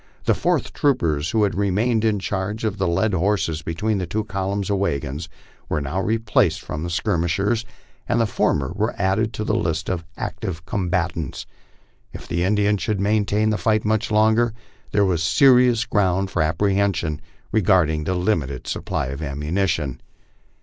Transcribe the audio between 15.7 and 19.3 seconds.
ground for apprehen sion regarding the limited supply of